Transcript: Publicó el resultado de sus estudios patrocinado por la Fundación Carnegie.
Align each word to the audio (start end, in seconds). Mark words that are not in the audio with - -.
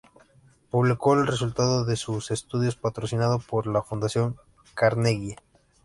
Publicó 0.71 1.13
el 1.13 1.27
resultado 1.27 1.85
de 1.85 1.95
sus 1.95 2.31
estudios 2.31 2.75
patrocinado 2.75 3.37
por 3.37 3.67
la 3.67 3.83
Fundación 3.83 4.35
Carnegie. 4.73 5.35